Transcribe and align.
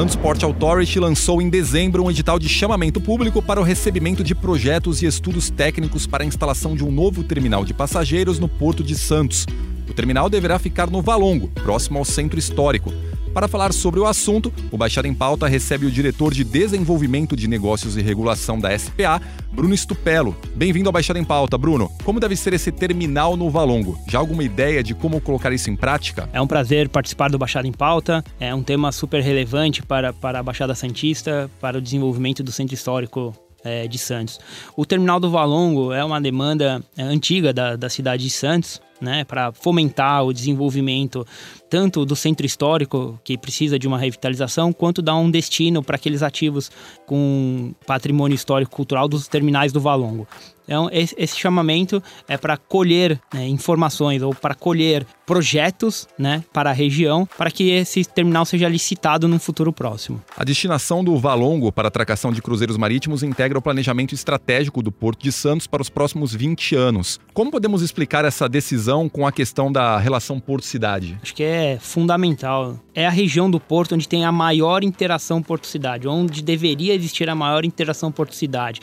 Santos 0.00 0.16
Port 0.16 0.42
Authority 0.42 0.98
lançou 0.98 1.42
em 1.42 1.50
dezembro 1.50 2.02
um 2.02 2.10
edital 2.10 2.38
de 2.38 2.48
chamamento 2.48 2.98
público 3.02 3.42
para 3.42 3.60
o 3.60 3.62
recebimento 3.62 4.24
de 4.24 4.34
projetos 4.34 5.02
e 5.02 5.06
estudos 5.06 5.50
técnicos 5.50 6.06
para 6.06 6.24
a 6.24 6.26
instalação 6.26 6.74
de 6.74 6.82
um 6.82 6.90
novo 6.90 7.22
terminal 7.22 7.66
de 7.66 7.74
passageiros 7.74 8.38
no 8.38 8.48
Porto 8.48 8.82
de 8.82 8.94
Santos. 8.94 9.44
O 9.86 9.92
terminal 9.92 10.30
deverá 10.30 10.58
ficar 10.58 10.88
no 10.88 11.02
Valongo, 11.02 11.48
próximo 11.48 11.98
ao 11.98 12.06
centro 12.06 12.38
histórico. 12.38 12.90
Para 13.32 13.46
falar 13.46 13.72
sobre 13.72 14.00
o 14.00 14.06
assunto, 14.06 14.52
o 14.72 14.76
Baixada 14.76 15.06
em 15.06 15.14
Pauta 15.14 15.46
recebe 15.46 15.86
o 15.86 15.90
diretor 15.90 16.34
de 16.34 16.42
Desenvolvimento 16.42 17.36
de 17.36 17.46
Negócios 17.46 17.96
e 17.96 18.02
Regulação 18.02 18.58
da 18.58 18.76
SPA, 18.76 19.22
Bruno 19.52 19.76
Stupello. 19.76 20.36
Bem-vindo 20.56 20.88
ao 20.88 20.92
Baixada 20.92 21.18
em 21.18 21.24
Pauta, 21.24 21.56
Bruno. 21.56 21.88
Como 22.02 22.18
deve 22.18 22.34
ser 22.34 22.54
esse 22.54 22.72
terminal 22.72 23.36
no 23.36 23.48
Valongo? 23.48 23.96
Já 24.08 24.18
alguma 24.18 24.42
ideia 24.42 24.82
de 24.82 24.94
como 24.94 25.20
colocar 25.20 25.52
isso 25.52 25.70
em 25.70 25.76
prática? 25.76 26.28
É 26.32 26.40
um 26.40 26.46
prazer 26.46 26.88
participar 26.88 27.30
do 27.30 27.38
Baixada 27.38 27.68
em 27.68 27.72
Pauta. 27.72 28.24
É 28.40 28.52
um 28.52 28.64
tema 28.64 28.90
super 28.90 29.22
relevante 29.22 29.80
para, 29.80 30.12
para 30.12 30.40
a 30.40 30.42
Baixada 30.42 30.74
Santista, 30.74 31.48
para 31.60 31.78
o 31.78 31.80
desenvolvimento 31.80 32.42
do 32.42 32.50
Centro 32.50 32.74
Histórico 32.74 33.32
é, 33.62 33.86
de 33.86 33.98
Santos. 33.98 34.40
O 34.76 34.84
terminal 34.84 35.20
do 35.20 35.30
Valongo 35.30 35.92
é 35.92 36.04
uma 36.04 36.20
demanda 36.20 36.82
é, 36.96 37.02
antiga 37.02 37.52
da, 37.52 37.76
da 37.76 37.88
cidade 37.88 38.24
de 38.24 38.30
Santos. 38.30 38.80
Né, 39.00 39.24
para 39.24 39.50
fomentar 39.50 40.22
o 40.26 40.30
desenvolvimento 40.30 41.26
tanto 41.70 42.04
do 42.04 42.14
centro 42.14 42.44
histórico, 42.44 43.18
que 43.24 43.38
precisa 43.38 43.78
de 43.78 43.88
uma 43.88 43.96
revitalização, 43.96 44.74
quanto 44.74 45.00
dar 45.00 45.16
um 45.16 45.30
destino 45.30 45.82
para 45.82 45.96
aqueles 45.96 46.22
ativos 46.22 46.70
com 47.06 47.72
patrimônio 47.86 48.34
histórico 48.34 48.72
cultural 48.72 49.08
dos 49.08 49.26
terminais 49.26 49.72
do 49.72 49.80
Valongo. 49.80 50.28
Então, 50.70 50.88
esse, 50.92 51.36
chamamento 51.36 52.00
é 52.28 52.36
para 52.36 52.56
colher 52.56 53.20
né, 53.34 53.48
informações 53.48 54.22
ou 54.22 54.32
para 54.32 54.54
colher 54.54 55.04
projetos 55.26 56.06
né, 56.16 56.44
para 56.52 56.70
a 56.70 56.72
região, 56.72 57.28
para 57.36 57.50
que 57.50 57.70
esse 57.70 58.04
terminal 58.04 58.44
seja 58.44 58.68
licitado 58.68 59.26
num 59.26 59.40
futuro 59.40 59.72
próximo. 59.72 60.22
A 60.36 60.44
destinação 60.44 61.02
do 61.02 61.18
Valongo 61.18 61.72
para 61.72 61.88
a 61.88 61.90
atracação 61.90 62.30
de 62.32 62.40
cruzeiros 62.40 62.76
marítimos 62.76 63.24
integra 63.24 63.58
o 63.58 63.62
planejamento 63.62 64.14
estratégico 64.14 64.80
do 64.80 64.92
Porto 64.92 65.24
de 65.24 65.32
Santos 65.32 65.66
para 65.66 65.82
os 65.82 65.90
próximos 65.90 66.32
20 66.32 66.76
anos. 66.76 67.18
Como 67.34 67.50
podemos 67.50 67.82
explicar 67.82 68.24
essa 68.24 68.48
decisão 68.48 68.89
com 69.08 69.26
a 69.26 69.32
questão 69.32 69.70
da 69.70 69.98
relação 69.98 70.40
porto-cidade? 70.40 71.18
Acho 71.22 71.34
que 71.34 71.42
é 71.42 71.78
fundamental. 71.80 72.78
É 72.94 73.06
a 73.06 73.10
região 73.10 73.50
do 73.50 73.60
porto 73.60 73.94
onde 73.94 74.08
tem 74.08 74.24
a 74.24 74.32
maior 74.32 74.82
interação 74.82 75.40
porto-cidade, 75.42 76.08
onde 76.08 76.42
deveria 76.42 76.94
existir 76.94 77.28
a 77.30 77.34
maior 77.34 77.64
interação 77.64 78.10
porto-cidade. 78.10 78.80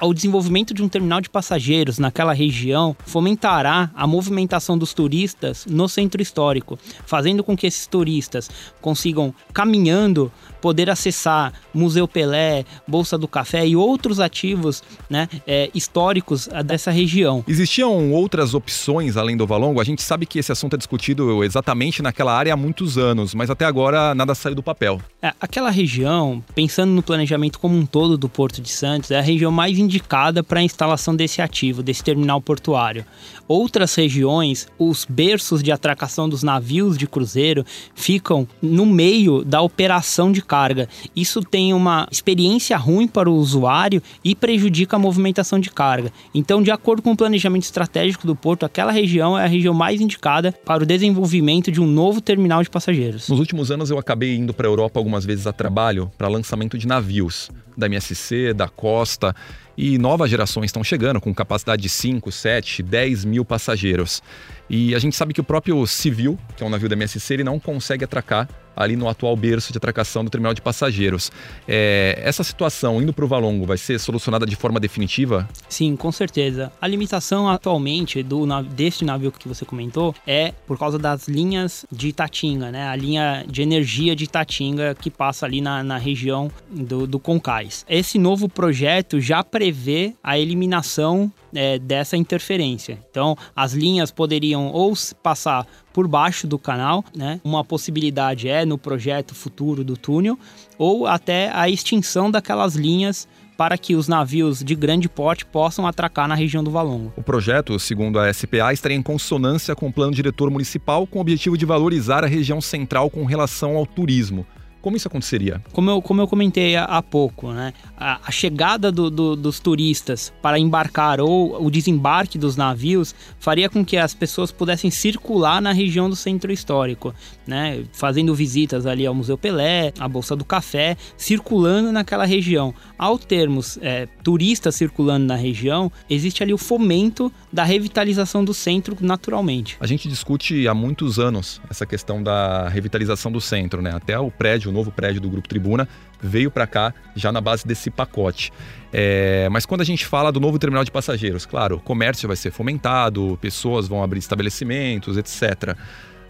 O, 0.00 0.14
desenvolvimento 0.14 0.72
de 0.72 0.82
um 0.82 0.88
terminal 0.88 1.20
de 1.20 1.28
passageiros 1.28 1.98
naquela 1.98 2.32
região 2.32 2.96
fomentará 3.04 3.90
a 3.94 4.06
movimentação 4.06 4.78
dos 4.78 4.94
turistas 4.94 5.66
no 5.66 5.88
centro 5.88 6.22
histórico, 6.22 6.78
fazendo 7.04 7.42
com 7.42 7.56
que 7.56 7.66
esses 7.66 7.86
turistas 7.86 8.48
consigam, 8.80 9.34
caminhando, 9.52 10.32
poder 10.60 10.90
acessar 10.90 11.52
Museu 11.72 12.06
Pelé, 12.06 12.64
Bolsa 12.86 13.16
do 13.18 13.26
Café 13.26 13.66
e 13.66 13.76
outros 13.76 14.20
ativos 14.20 14.82
né, 15.08 15.28
é, 15.46 15.70
históricos 15.74 16.48
ah, 16.52 16.62
dessa 16.62 16.90
região. 16.90 17.44
Existiam 17.46 18.12
outras 18.12 18.54
opções 18.54 19.16
além 19.16 19.36
do 19.36 19.46
Valongo? 19.48 19.80
A 19.80 19.84
gente 19.84 20.02
sabe 20.02 20.26
que 20.26 20.38
esse 20.38 20.52
assunto 20.52 20.74
é 20.74 20.76
discutido 20.76 21.42
exatamente 21.42 22.02
naquela 22.02 22.36
área 22.36 22.52
há 22.52 22.56
muitos 22.56 22.98
anos, 22.98 23.34
mas 23.34 23.50
até 23.50 23.64
agora 23.64 24.14
nada 24.14 24.34
saiu 24.34 24.54
do 24.54 24.62
papel. 24.62 25.00
É, 25.20 25.32
aquela 25.40 25.70
região, 25.70 26.44
pensando 26.54 26.92
no 26.92 27.02
planejamento 27.02 27.58
como 27.58 27.76
um 27.76 27.86
todo 27.86 28.16
do 28.16 28.28
Porto 28.28 28.60
de 28.60 28.68
Santos, 28.68 29.10
é 29.10 29.18
a 29.18 29.22
região 29.22 29.50
mais 29.50 29.78
indicada 29.78 30.44
para 30.44 30.60
a 30.60 30.62
instalação 30.62 31.16
desse 31.16 31.40
ativo, 31.40 31.82
desse 31.82 32.04
terminal 32.04 32.40
portuário. 32.40 33.04
Outras 33.48 33.94
regiões, 33.94 34.68
os 34.78 35.06
berços 35.08 35.62
de 35.62 35.72
atracação 35.72 36.28
dos 36.28 36.42
navios 36.42 36.98
de 36.98 37.06
cruzeiro 37.06 37.64
ficam 37.94 38.46
no 38.60 38.84
meio 38.84 39.42
da 39.42 39.62
operação 39.62 40.30
de 40.30 40.42
carga. 40.42 40.86
Isso 41.16 41.40
tem 41.40 41.72
uma 41.72 42.06
experiência 42.10 42.76
ruim 42.76 43.08
para 43.08 43.30
o 43.30 43.34
usuário 43.34 44.02
e 44.22 44.34
prejudica 44.34 44.96
a 44.96 44.98
movimentação 44.98 45.58
de 45.58 45.70
carga. 45.70 46.12
Então, 46.34 46.62
de 46.62 46.70
acordo 46.70 47.00
com 47.00 47.12
o 47.12 47.16
planejamento 47.16 47.62
estratégico 47.62 48.26
do 48.26 48.36
porto, 48.36 48.66
aquela 48.66 48.92
região 48.92 49.37
é 49.38 49.44
a 49.44 49.48
região 49.48 49.74
mais 49.74 50.00
indicada 50.00 50.52
para 50.52 50.82
o 50.82 50.86
desenvolvimento 50.86 51.70
de 51.70 51.80
um 51.80 51.86
novo 51.86 52.20
terminal 52.20 52.62
de 52.62 52.70
passageiros. 52.70 53.28
Nos 53.28 53.38
últimos 53.38 53.70
anos 53.70 53.90
eu 53.90 53.98
acabei 53.98 54.36
indo 54.36 54.52
para 54.52 54.66
a 54.66 54.70
Europa 54.70 54.98
algumas 54.98 55.24
vezes 55.24 55.46
a 55.46 55.52
trabalho 55.52 56.10
para 56.16 56.28
lançamento 56.28 56.76
de 56.76 56.86
navios 56.86 57.50
da 57.76 57.86
MSC, 57.86 58.52
da 58.52 58.68
Costa 58.68 59.34
e 59.76 59.96
novas 59.96 60.28
gerações 60.28 60.66
estão 60.66 60.82
chegando 60.82 61.20
com 61.20 61.32
capacidade 61.32 61.80
de 61.80 61.88
5, 61.88 62.32
7, 62.32 62.82
10 62.82 63.24
mil 63.24 63.44
passageiros. 63.44 64.20
E 64.68 64.92
a 64.92 64.98
gente 64.98 65.14
sabe 65.14 65.32
que 65.32 65.40
o 65.40 65.44
próprio 65.44 65.86
Civil, 65.86 66.36
que 66.56 66.64
é 66.64 66.66
um 66.66 66.70
navio 66.70 66.88
da 66.88 66.96
MSC, 66.96 67.34
ele 67.34 67.44
não 67.44 67.60
consegue 67.60 68.04
atracar 68.04 68.48
ali 68.78 68.96
no 68.96 69.08
atual 69.08 69.36
berço 69.36 69.72
de 69.72 69.78
atracação 69.78 70.24
do 70.24 70.30
terminal 70.30 70.54
de 70.54 70.62
passageiros. 70.62 71.30
É, 71.66 72.20
essa 72.22 72.44
situação 72.44 73.00
indo 73.02 73.12
para 73.12 73.24
o 73.24 73.28
Valongo 73.28 73.66
vai 73.66 73.76
ser 73.76 73.98
solucionada 73.98 74.46
de 74.46 74.56
forma 74.56 74.80
definitiva? 74.80 75.48
Sim, 75.68 75.96
com 75.96 76.12
certeza. 76.12 76.72
A 76.80 76.86
limitação 76.86 77.48
atualmente 77.48 78.22
do 78.22 78.46
deste 78.62 79.04
navio 79.04 79.32
que 79.32 79.48
você 79.48 79.64
comentou 79.64 80.14
é 80.26 80.52
por 80.66 80.78
causa 80.78 80.98
das 80.98 81.28
linhas 81.28 81.84
de 81.90 82.08
Itatinga, 82.08 82.70
né? 82.70 82.88
A 82.88 82.96
linha 82.96 83.44
de 83.48 83.62
energia 83.62 84.14
de 84.14 84.24
Itatinga 84.24 84.94
que 84.94 85.10
passa 85.10 85.46
ali 85.46 85.60
na, 85.60 85.82
na 85.82 85.98
região 85.98 86.50
do, 86.70 87.06
do 87.06 87.18
Concais. 87.18 87.84
Esse 87.88 88.18
novo 88.18 88.48
projeto 88.48 89.20
já 89.20 89.42
prevê 89.42 90.14
a 90.22 90.38
eliminação 90.38 91.30
é, 91.54 91.78
dessa 91.78 92.16
interferência. 92.16 92.98
Então, 93.10 93.36
as 93.54 93.72
linhas 93.72 94.10
poderiam 94.10 94.68
ou 94.68 94.92
passar 95.22 95.66
por 95.92 96.06
baixo 96.06 96.46
do 96.46 96.58
canal, 96.58 97.04
né? 97.14 97.40
Uma 97.42 97.64
possibilidade 97.64 98.48
é 98.48 98.64
no 98.64 98.78
projeto 98.78 99.34
futuro 99.34 99.84
do 99.84 99.96
túnel, 99.96 100.38
ou 100.76 101.06
até 101.06 101.50
a 101.52 101.68
extinção 101.68 102.30
daquelas 102.30 102.74
linhas 102.74 103.26
para 103.58 103.76
que 103.76 103.96
os 103.96 104.06
navios 104.06 104.62
de 104.62 104.76
grande 104.76 105.08
porte 105.08 105.44
possam 105.44 105.84
atracar 105.84 106.28
na 106.28 106.36
região 106.36 106.62
do 106.62 106.70
Valongo. 106.70 107.12
O 107.16 107.22
projeto, 107.24 107.76
segundo 107.80 108.20
a 108.20 108.32
SPA, 108.32 108.72
estaria 108.72 108.96
em 108.96 109.02
consonância 109.02 109.74
com 109.74 109.88
o 109.88 109.92
plano 109.92 110.14
diretor 110.14 110.48
municipal 110.48 111.04
com 111.08 111.18
o 111.18 111.20
objetivo 111.20 111.58
de 111.58 111.66
valorizar 111.66 112.22
a 112.22 112.28
região 112.28 112.60
central 112.60 113.10
com 113.10 113.24
relação 113.24 113.76
ao 113.76 113.84
turismo. 113.84 114.46
Como 114.80 114.96
isso 114.96 115.08
aconteceria? 115.08 115.62
Como 115.72 115.90
eu, 115.90 116.00
como 116.00 116.20
eu 116.20 116.28
comentei 116.28 116.76
há, 116.76 117.02
pouco, 117.02 117.52
né? 117.52 117.72
A, 117.96 118.20
a 118.26 118.30
chegada 118.30 118.92
do, 118.92 119.10
do, 119.10 119.36
dos 119.36 119.58
turistas 119.58 120.32
para 120.40 120.58
embarcar 120.58 121.20
ou 121.20 121.64
o 121.64 121.70
desembarque 121.70 122.38
dos 122.38 122.56
navios 122.56 123.14
faria 123.38 123.68
com 123.68 123.84
que 123.84 123.96
as 123.96 124.14
pessoas 124.14 124.52
pudessem 124.52 124.90
circular 124.90 125.60
na 125.60 125.72
região 125.72 126.08
do 126.08 126.16
centro 126.16 126.52
histórico, 126.52 127.14
né? 127.46 127.84
Fazendo 127.92 128.34
visitas 128.34 128.86
ali 128.86 129.06
ao 129.06 129.14
Museu 129.14 129.36
Pelé, 129.36 129.92
à 129.98 130.08
Bolsa 130.08 130.36
do 130.36 130.44
Café, 130.44 130.96
circulando 131.16 131.90
naquela 131.92 132.24
região. 132.24 132.74
Ao 132.96 133.18
termos 133.18 133.78
é, 133.82 134.06
turistas 134.22 134.74
circulando 134.76 135.26
na 135.26 135.36
região, 135.36 135.90
existe 136.08 136.42
ali 136.42 136.52
o 136.52 136.58
fomento 136.58 137.32
da 137.52 137.64
revitalização 137.64 138.44
do 138.44 138.54
centro 138.54 138.96
naturalmente. 139.00 139.76
A 139.80 139.86
gente 139.86 140.08
discute 140.08 140.66
há 140.68 140.74
muitos 140.74 141.18
anos 141.18 141.60
essa 141.68 141.86
questão 141.86 142.22
da 142.22 142.68
revitalização 142.68 143.32
do 143.32 143.40
centro, 143.40 143.82
né? 143.82 143.92
Até 143.94 144.18
o 144.18 144.30
prédio, 144.30 144.67
o 144.68 144.72
novo 144.72 144.90
prédio 144.90 145.20
do 145.20 145.28
Grupo 145.28 145.48
Tribuna, 145.48 145.88
veio 146.20 146.50
para 146.50 146.66
cá 146.66 146.94
já 147.14 147.32
na 147.32 147.40
base 147.40 147.66
desse 147.66 147.90
pacote. 147.90 148.52
É, 148.92 149.48
mas 149.50 149.66
quando 149.66 149.80
a 149.80 149.84
gente 149.84 150.06
fala 150.06 150.32
do 150.32 150.40
novo 150.40 150.58
terminal 150.58 150.84
de 150.84 150.90
passageiros, 150.90 151.44
claro, 151.44 151.76
o 151.76 151.80
comércio 151.80 152.26
vai 152.26 152.36
ser 152.36 152.50
fomentado, 152.50 153.38
pessoas 153.40 153.86
vão 153.88 154.02
abrir 154.02 154.18
estabelecimentos, 154.18 155.16
etc. 155.16 155.76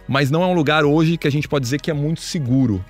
Mas 0.07 0.31
não 0.31 0.43
é 0.43 0.45
um 0.45 0.53
lugar 0.53 0.85
hoje 0.85 1.17
que 1.17 1.27
a 1.27 1.31
gente 1.31 1.47
pode 1.47 1.63
dizer 1.63 1.79
que 1.79 1.91
é 1.91 1.93
muito 1.93 2.21
seguro 2.21 2.83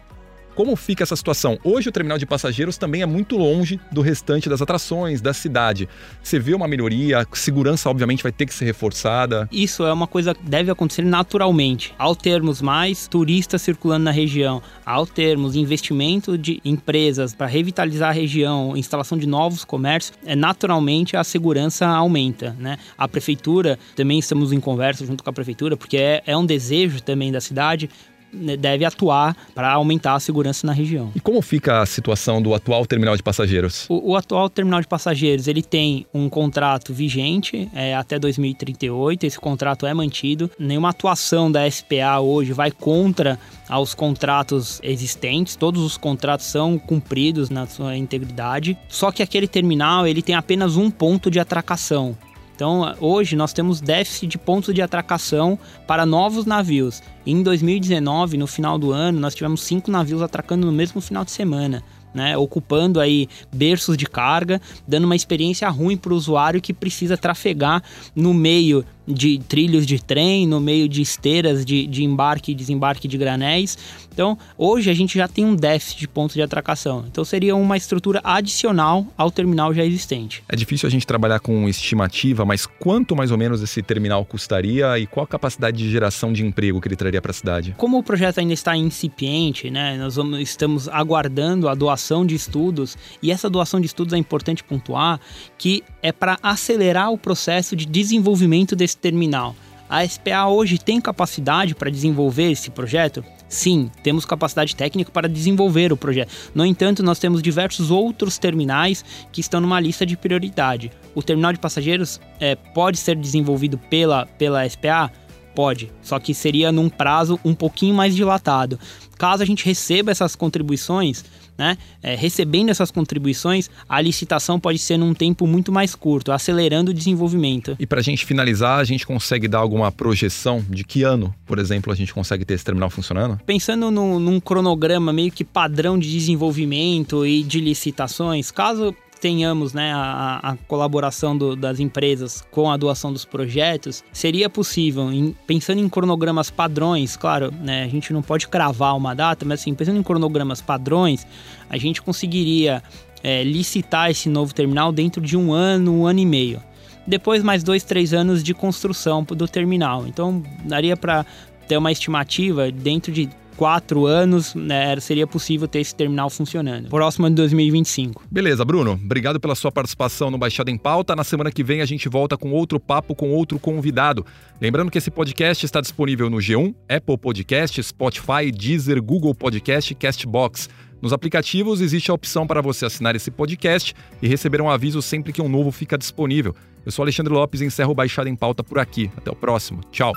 como 0.59 0.75
fica 0.75 1.03
essa 1.03 1.15
situação? 1.15 1.57
Hoje 1.63 1.87
o 1.87 1.91
terminal 1.91 2.17
de 2.17 2.25
passageiros 2.25 2.77
também 2.77 3.01
é 3.01 3.05
muito 3.05 3.37
longe 3.37 3.79
do 3.93 4.01
restante 4.01 4.49
das 4.49 4.61
atrações, 4.61 5.21
da 5.21 5.33
cidade. 5.33 5.87
Você 6.21 6.37
vê 6.37 6.53
uma 6.53 6.67
melhoria, 6.67 7.19
a 7.19 7.25
segurança 7.31 7.89
obviamente 7.89 8.21
vai 8.21 8.33
ter 8.33 8.45
que 8.45 8.53
ser 8.53 8.65
reforçada. 8.65 9.47
Isso 9.53 9.85
é 9.85 9.93
uma 9.93 10.05
coisa 10.05 10.35
que 10.35 10.43
deve 10.43 10.69
acontecer 10.69 11.05
naturalmente. 11.05 11.95
Ao 11.97 12.13
termos 12.13 12.61
mais 12.61 13.07
turistas 13.07 13.61
circulando 13.61 14.03
na 14.03 14.11
região, 14.11 14.61
ao 14.85 15.07
termos 15.07 15.55
investimento 15.55 16.37
de 16.37 16.59
empresas 16.65 17.33
para 17.33 17.47
revitalizar 17.47 18.09
a 18.09 18.11
região, 18.11 18.75
instalação 18.75 19.17
de 19.17 19.25
novos 19.25 19.63
comércios, 19.63 20.17
é, 20.25 20.35
naturalmente 20.35 21.15
a 21.15 21.23
segurança 21.23 21.87
aumenta. 21.87 22.53
Né? 22.59 22.77
A 22.97 23.07
prefeitura, 23.07 23.79
também 23.95 24.19
estamos 24.19 24.51
em 24.51 24.59
conversa 24.59 25.05
junto 25.05 25.23
com 25.23 25.29
a 25.29 25.33
prefeitura, 25.33 25.77
porque 25.77 25.95
é, 25.95 26.21
é 26.25 26.35
um 26.35 26.45
desejo 26.45 27.01
também 27.01 27.31
da 27.31 27.39
cidade 27.39 27.89
deve 28.31 28.85
atuar 28.85 29.35
para 29.53 29.71
aumentar 29.71 30.15
a 30.15 30.19
segurança 30.19 30.65
na 30.65 30.73
região. 30.73 31.11
E 31.15 31.19
como 31.19 31.41
fica 31.41 31.81
a 31.81 31.85
situação 31.85 32.41
do 32.41 32.53
atual 32.53 32.85
terminal 32.85 33.15
de 33.15 33.23
passageiros? 33.23 33.85
O, 33.89 34.11
o 34.11 34.15
atual 34.15 34.49
terminal 34.49 34.81
de 34.81 34.87
passageiros 34.87 35.47
ele 35.47 35.61
tem 35.61 36.05
um 36.13 36.29
contrato 36.29 36.93
vigente 36.93 37.69
é, 37.73 37.95
até 37.95 38.19
2038. 38.19 39.25
Esse 39.25 39.39
contrato 39.39 39.85
é 39.85 39.93
mantido. 39.93 40.49
Nenhuma 40.59 40.89
atuação 40.89 41.51
da 41.51 41.69
SPA 41.69 42.19
hoje 42.19 42.53
vai 42.53 42.71
contra 42.71 43.39
aos 43.67 43.93
contratos 43.93 44.79
existentes. 44.83 45.55
Todos 45.55 45.83
os 45.83 45.97
contratos 45.97 46.45
são 46.45 46.77
cumpridos 46.77 47.49
na 47.49 47.67
sua 47.67 47.95
integridade. 47.95 48.77
Só 48.87 49.11
que 49.11 49.21
aquele 49.21 49.47
terminal 49.47 50.07
ele 50.07 50.21
tem 50.21 50.35
apenas 50.35 50.75
um 50.75 50.89
ponto 50.89 51.29
de 51.29 51.39
atracação. 51.39 52.17
Então, 52.59 52.93
hoje 52.99 53.37
nós 53.37 53.53
temos 53.53 53.79
déficit 53.79 54.27
de 54.27 54.37
pontos 54.37 54.75
de 54.75 54.81
atracação 54.81 55.57
para 55.87 56.05
novos 56.05 56.45
navios. 56.45 57.01
Em 57.25 57.41
2019, 57.41 58.35
no 58.35 58.45
final 58.45 58.77
do 58.77 58.91
ano, 58.91 59.17
nós 59.17 59.33
tivemos 59.33 59.61
cinco 59.61 59.89
navios 59.89 60.21
atracando 60.21 60.65
no 60.65 60.73
mesmo 60.73 60.99
final 60.99 61.23
de 61.23 61.31
semana. 61.31 61.81
Né, 62.13 62.35
ocupando 62.35 62.99
aí 62.99 63.29
berços 63.53 63.95
de 63.95 64.07
carga, 64.07 64.59
dando 64.87 65.05
uma 65.05 65.15
experiência 65.15 65.69
ruim 65.69 65.95
para 65.95 66.11
o 66.11 66.15
usuário 66.15 66.59
que 66.59 66.73
precisa 66.73 67.15
trafegar 67.15 67.83
no 68.15 68.33
meio 68.33 68.83
de 69.09 69.39
trilhos 69.39 69.85
de 69.85 70.01
trem, 70.01 70.47
no 70.47 70.59
meio 70.59 70.87
de 70.87 71.01
esteiras 71.01 71.65
de, 71.65 71.87
de 71.87 72.03
embarque 72.03 72.51
e 72.51 72.55
desembarque 72.55 73.07
de 73.07 73.17
granéis. 73.17 73.77
Então, 74.13 74.37
hoje 74.57 74.89
a 74.89 74.93
gente 74.93 75.17
já 75.17 75.27
tem 75.27 75.45
um 75.45 75.55
déficit 75.55 75.99
de 75.99 76.07
pontos 76.07 76.35
de 76.35 76.41
atracação. 76.41 77.05
Então, 77.09 77.23
seria 77.23 77.55
uma 77.55 77.77
estrutura 77.77 78.21
adicional 78.23 79.07
ao 79.17 79.31
terminal 79.31 79.73
já 79.73 79.83
existente. 79.83 80.43
É 80.47 80.55
difícil 80.55 80.87
a 80.87 80.89
gente 80.89 81.07
trabalhar 81.07 81.39
com 81.39 81.67
estimativa, 81.67 82.45
mas 82.45 82.65
quanto 82.65 83.15
mais 83.15 83.31
ou 83.31 83.37
menos 83.37 83.61
esse 83.61 83.81
terminal 83.81 84.23
custaria 84.25 84.99
e 84.99 85.07
qual 85.07 85.23
a 85.23 85.27
capacidade 85.27 85.77
de 85.77 85.89
geração 85.89 86.33
de 86.33 86.45
emprego 86.45 86.81
que 86.81 86.87
ele 86.87 86.95
traria 86.95 87.21
para 87.21 87.31
a 87.31 87.33
cidade? 87.33 87.73
Como 87.77 87.97
o 87.97 88.03
projeto 88.03 88.39
ainda 88.39 88.53
está 88.53 88.75
incipiente, 88.75 89.69
né, 89.69 89.97
nós 89.97 90.15
vamos, 90.15 90.39
estamos 90.39 90.87
aguardando 90.89 91.69
a 91.69 91.73
doação 91.73 92.25
de 92.25 92.35
estudos 92.35 92.97
e 93.23 93.31
essa 93.31 93.49
doação 93.49 93.79
de 93.79 93.85
estudos 93.85 94.13
é 94.13 94.17
importante 94.17 94.63
pontuar 94.63 95.19
que 95.57 95.83
é 96.01 96.11
para 96.11 96.37
acelerar 96.43 97.11
o 97.11 97.17
processo 97.17 97.75
de 97.75 97.85
desenvolvimento 97.85 98.75
desse 98.75 98.97
terminal. 99.01 99.55
A 99.89 100.07
SPA 100.07 100.47
hoje 100.47 100.77
tem 100.77 101.01
capacidade 101.01 101.73
para 101.73 101.89
desenvolver 101.89 102.51
esse 102.51 102.69
projeto? 102.69 103.23
Sim, 103.47 103.89
temos 104.03 104.23
capacidade 104.23 104.75
técnica 104.75 105.11
para 105.11 105.27
desenvolver 105.27 105.91
o 105.91 105.97
projeto. 105.97 106.31
No 106.53 106.63
entanto, 106.63 107.01
nós 107.01 107.17
temos 107.17 107.41
diversos 107.41 107.89
outros 107.89 108.37
terminais 108.37 109.03
que 109.31 109.41
estão 109.41 109.59
numa 109.59 109.79
lista 109.79 110.05
de 110.05 110.15
prioridade. 110.15 110.91
O 111.15 111.23
terminal 111.23 111.51
de 111.51 111.57
passageiros 111.57 112.21
é, 112.39 112.53
pode 112.55 112.97
ser 112.97 113.15
desenvolvido 113.15 113.79
pela, 113.89 114.27
pela 114.27 114.69
SPA? 114.69 115.11
Pode, 115.55 115.91
só 116.01 116.19
que 116.19 116.33
seria 116.33 116.71
num 116.71 116.89
prazo 116.89 117.39
um 117.43 117.53
pouquinho 117.53 117.93
mais 117.93 118.15
dilatado. 118.15 118.79
Caso 119.17 119.43
a 119.43 119.45
gente 119.45 119.65
receba 119.65 120.11
essas 120.11 120.35
contribuições, 120.35 121.25
né, 121.57 121.77
é, 122.01 122.15
recebendo 122.15 122.69
essas 122.69 122.89
contribuições, 122.89 123.69
a 123.87 123.99
licitação 123.99 124.57
pode 124.57 124.79
ser 124.79 124.95
num 124.97 125.13
tempo 125.13 125.45
muito 125.45 125.73
mais 125.73 125.93
curto, 125.93 126.31
acelerando 126.31 126.91
o 126.91 126.93
desenvolvimento. 126.93 127.75
E 127.77 127.85
para 127.85 127.99
a 127.99 128.03
gente 128.03 128.25
finalizar, 128.25 128.79
a 128.79 128.83
gente 128.85 129.05
consegue 129.05 129.45
dar 129.45 129.59
alguma 129.59 129.91
projeção 129.91 130.63
de 130.69 130.85
que 130.85 131.03
ano, 131.03 131.35
por 131.45 131.59
exemplo, 131.59 131.91
a 131.91 131.95
gente 131.95 132.13
consegue 132.13 132.45
ter 132.45 132.53
esse 132.53 132.63
terminal 132.63 132.89
funcionando? 132.89 133.37
Pensando 133.45 133.91
no, 133.91 134.19
num 134.19 134.39
cronograma 134.39 135.11
meio 135.11 135.31
que 135.31 135.43
padrão 135.43 135.99
de 135.99 136.09
desenvolvimento 136.09 137.25
e 137.25 137.43
de 137.43 137.59
licitações, 137.59 138.51
caso 138.51 138.95
tenhamos 139.19 139.73
né, 139.73 139.91
a, 139.93 140.39
a 140.41 140.57
colaboração 140.67 141.37
do, 141.37 141.55
das 141.55 141.79
empresas 141.79 142.43
com 142.51 142.71
a 142.71 142.77
doação 142.77 143.11
dos 143.11 143.25
projetos, 143.25 144.03
seria 144.11 144.49
possível, 144.49 145.11
em, 145.11 145.35
pensando 145.45 145.79
em 145.79 145.89
cronogramas 145.89 146.49
padrões, 146.49 147.17
claro, 147.17 147.51
né, 147.51 147.83
a 147.83 147.87
gente 147.87 148.13
não 148.13 148.21
pode 148.21 148.47
cravar 148.47 148.95
uma 148.95 149.13
data, 149.13 149.45
mas 149.45 149.61
assim, 149.61 149.73
pensando 149.73 149.99
em 149.99 150.03
cronogramas 150.03 150.61
padrões, 150.61 151.25
a 151.69 151.77
gente 151.77 152.01
conseguiria 152.01 152.81
é, 153.23 153.43
licitar 153.43 154.09
esse 154.09 154.29
novo 154.29 154.53
terminal 154.53 154.91
dentro 154.91 155.21
de 155.21 155.35
um 155.35 155.51
ano, 155.51 155.93
um 155.93 156.05
ano 156.05 156.19
e 156.19 156.25
meio. 156.25 156.63
Depois, 157.05 157.41
mais 157.41 157.63
dois, 157.63 157.83
três 157.83 158.13
anos 158.13 158.43
de 158.43 158.53
construção 158.53 159.23
do 159.23 159.47
terminal. 159.47 160.05
Então, 160.07 160.43
daria 160.63 160.95
para 160.95 161.25
ter 161.67 161.77
uma 161.77 161.91
estimativa 161.91 162.71
dentro 162.71 163.11
de 163.11 163.29
quatro 163.59 164.05
anos, 164.05 164.55
né, 164.55 164.97
seria 165.01 165.27
possível 165.27 165.67
ter 165.67 165.81
esse 165.81 165.93
terminal 165.93 166.29
funcionando. 166.29 166.87
Próximo 166.87 167.27
de 167.27 167.35
2025. 167.35 168.23
Beleza, 168.31 168.63
Bruno. 168.63 168.93
Obrigado 168.93 169.37
pela 169.37 169.53
sua 169.53 169.69
participação 169.69 170.31
no 170.31 170.37
Baixada 170.37 170.71
em 170.71 170.77
Pauta. 170.77 171.13
Na 171.13 171.25
semana 171.25 171.51
que 171.51 171.61
vem 171.61 171.81
a 171.81 171.85
gente 171.85 172.07
volta 172.07 172.37
com 172.37 172.53
outro 172.53 172.79
papo 172.79 173.13
com 173.13 173.31
outro 173.31 173.59
convidado. 173.59 174.25
Lembrando 174.61 174.89
que 174.89 174.97
esse 174.97 175.11
podcast 175.11 175.65
está 175.65 175.81
disponível 175.81 176.29
no 176.29 176.37
G1, 176.37 176.73
Apple 176.87 177.17
Podcast, 177.17 177.83
Spotify, 177.83 178.49
Deezer, 178.49 179.03
Google 179.03 179.35
Podcast 179.35 179.91
e 179.91 179.95
Castbox. 179.95 180.69
Nos 181.01 181.11
aplicativos 181.11 181.81
existe 181.81 182.09
a 182.09 182.13
opção 182.13 182.47
para 182.47 182.61
você 182.61 182.85
assinar 182.85 183.13
esse 183.13 183.29
podcast 183.29 183.93
e 184.21 184.27
receber 184.29 184.61
um 184.61 184.69
aviso 184.69 185.01
sempre 185.01 185.33
que 185.33 185.41
um 185.41 185.49
novo 185.49 185.69
fica 185.69 185.97
disponível. 185.97 186.55
Eu 186.85 186.93
sou 186.93 187.03
Alexandre 187.03 187.33
Lopes 187.33 187.59
e 187.59 187.65
encerro 187.65 187.91
o 187.91 187.95
Baixada 187.95 188.29
em 188.29 188.37
Pauta 188.37 188.63
por 188.63 188.79
aqui. 188.79 189.11
Até 189.17 189.29
o 189.29 189.35
próximo. 189.35 189.81
Tchau. 189.91 190.13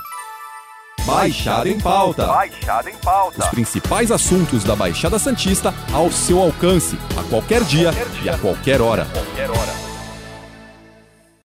Baixada 1.05 1.67
em 1.67 1.77
Pauta. 1.77 2.25
Baixada 2.27 2.89
em 2.89 2.95
Pauta. 2.95 3.43
Os 3.43 3.47
principais 3.49 4.09
assuntos 4.09 4.63
da 4.63 4.75
Baixada 4.75 5.19
Santista 5.19 5.73
ao 5.91 6.09
seu 6.09 6.39
alcance, 6.41 6.97
a 7.17 7.23
qualquer 7.23 7.63
dia, 7.63 7.91
qualquer 7.91 8.09
dia. 8.09 8.23
e 8.23 8.29
a 8.29 8.37
qualquer 8.37 8.81
hora. 8.81 9.05
Qualquer 9.11 9.49
hora. 9.49 9.82